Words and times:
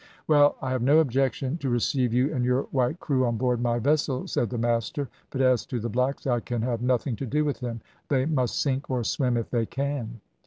"`Well, 0.27 0.55
I 0.63 0.71
have 0.71 0.81
no 0.81 0.97
objection 0.97 1.59
to 1.59 1.69
receive 1.69 2.11
you 2.11 2.33
and 2.33 2.43
your 2.43 2.63
white 2.71 2.99
crew 2.99 3.23
on 3.23 3.37
board 3.37 3.61
my 3.61 3.77
vessel,' 3.77 4.25
said 4.27 4.49
the 4.49 4.57
master, 4.57 5.09
`but 5.31 5.41
as 5.41 5.63
to 5.67 5.79
the 5.79 5.89
blacks, 5.89 6.25
I 6.25 6.39
can 6.39 6.63
have 6.63 6.81
nothing 6.81 7.15
to 7.17 7.25
do 7.27 7.45
with 7.45 7.59
them, 7.59 7.81
they 8.09 8.25
must 8.25 8.59
sink 8.59 8.89
or 8.89 9.03
swim 9.03 9.37
if 9.37 9.51
they 9.51 9.67
can.' 9.67 10.19